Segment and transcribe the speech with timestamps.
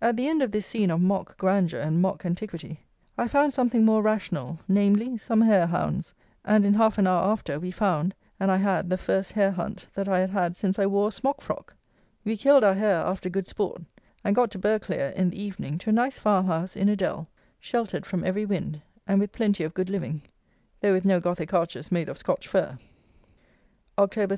[0.00, 2.78] At the end of this scene of mock grandeur and mock antiquity
[3.18, 7.58] I found something more rational; namely, some hare hounds, and, in half an hour after,
[7.58, 10.86] we found, and I had the first hare hunt that I had had since I
[10.86, 11.74] wore a smock frock!
[12.24, 13.82] We killed our hare after good sport,
[14.22, 17.26] and got to Berghclere in the evening to a nice farm house in a dell,
[17.58, 20.22] sheltered from every wind, and with plenty of good living;
[20.80, 22.78] though with no gothic arches made of Scotch fir!
[23.98, 24.32] _October 31.